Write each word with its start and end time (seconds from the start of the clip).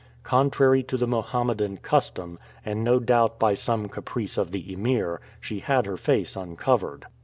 Contrary 0.23 0.81
to 0.81 0.97
the 0.97 1.05
Mahometan 1.05 1.77
custom, 1.77 2.39
and 2.65 2.83
no 2.83 2.99
doubt 2.99 3.37
by 3.37 3.53
some 3.53 3.87
caprice 3.87 4.35
of 4.35 4.49
the 4.49 4.73
Emir, 4.73 5.21
she 5.39 5.59
had 5.59 5.85
her 5.85 5.95
face 5.95 6.35
uncovered. 6.35 7.05